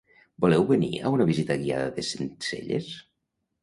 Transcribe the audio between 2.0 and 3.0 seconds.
de Centcelles?